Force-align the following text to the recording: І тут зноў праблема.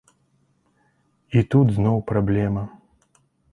І 1.37 1.43
тут 1.53 1.67
зноў 1.77 1.97
праблема. 2.15 2.67